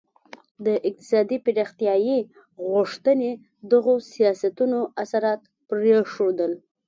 د 0.65 0.67
اقتصادي 0.89 1.37
پراختیايي 1.45 2.19
غوښتنې 2.71 3.31
دغو 3.71 3.95
سیاستونو 4.13 4.79
اثرات 5.03 5.41
پرېښودل. 5.69 6.51